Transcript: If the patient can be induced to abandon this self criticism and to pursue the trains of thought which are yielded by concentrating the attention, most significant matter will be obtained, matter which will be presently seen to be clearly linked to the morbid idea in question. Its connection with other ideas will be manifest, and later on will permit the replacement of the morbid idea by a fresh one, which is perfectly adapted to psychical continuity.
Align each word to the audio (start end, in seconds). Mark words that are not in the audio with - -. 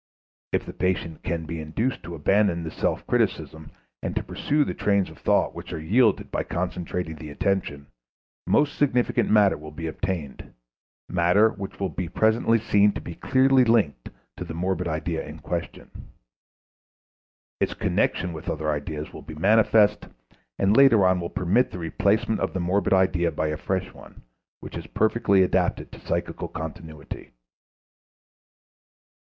If 0.51 0.65
the 0.65 0.73
patient 0.73 1.21
can 1.21 1.45
be 1.45 1.61
induced 1.61 2.01
to 2.01 2.15
abandon 2.15 2.63
this 2.63 2.73
self 2.73 3.05
criticism 3.05 3.69
and 4.01 4.15
to 4.15 4.23
pursue 4.23 4.63
the 4.65 4.73
trains 4.73 5.11
of 5.11 5.19
thought 5.19 5.53
which 5.53 5.71
are 5.73 5.79
yielded 5.79 6.31
by 6.31 6.41
concentrating 6.41 7.17
the 7.17 7.29
attention, 7.29 7.85
most 8.47 8.79
significant 8.79 9.29
matter 9.29 9.55
will 9.59 9.69
be 9.69 9.85
obtained, 9.85 10.55
matter 11.07 11.49
which 11.51 11.79
will 11.79 11.89
be 11.89 12.09
presently 12.09 12.57
seen 12.57 12.93
to 12.93 12.99
be 12.99 13.13
clearly 13.13 13.63
linked 13.63 14.09
to 14.37 14.43
the 14.43 14.55
morbid 14.55 14.87
idea 14.87 15.23
in 15.23 15.37
question. 15.37 15.91
Its 17.59 17.75
connection 17.75 18.33
with 18.33 18.49
other 18.49 18.71
ideas 18.71 19.13
will 19.13 19.21
be 19.21 19.35
manifest, 19.35 20.07
and 20.57 20.75
later 20.75 21.05
on 21.05 21.19
will 21.19 21.29
permit 21.29 21.69
the 21.69 21.77
replacement 21.77 22.39
of 22.41 22.53
the 22.55 22.59
morbid 22.59 22.91
idea 22.91 23.31
by 23.31 23.49
a 23.49 23.55
fresh 23.55 23.93
one, 23.93 24.23
which 24.61 24.75
is 24.75 24.87
perfectly 24.87 25.43
adapted 25.43 25.91
to 25.91 25.99
psychical 25.99 26.47
continuity. 26.47 27.33